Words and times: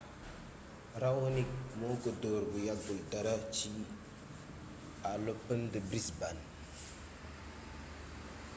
raonic 1.01 1.51
moo 1.79 1.95
ko 2.03 2.09
dóor 2.21 2.43
bu 2.51 2.57
yàggul 2.67 2.99
dara 3.11 3.33
ci 3.55 3.69
à 5.09 5.11
l'open 5.23 5.61
de 5.73 5.79
brisbane 5.89 6.43